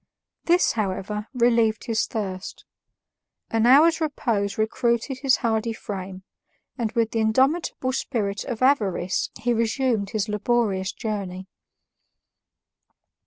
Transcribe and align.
This, 0.45 0.71
however, 0.71 1.27
relieved 1.31 1.83
his 1.83 2.07
thirst; 2.07 2.65
an 3.51 3.67
hour's 3.67 4.01
repose 4.01 4.57
recruited 4.57 5.19
his 5.19 5.35
hardy 5.45 5.73
frame, 5.73 6.23
and 6.75 6.91
with 6.93 7.11
the 7.11 7.19
indomitable 7.19 7.91
spirit 7.93 8.43
of 8.45 8.63
avarice 8.63 9.29
he 9.41 9.53
resumed 9.53 10.09
his 10.09 10.27
laborious 10.27 10.91
journey. 10.91 11.45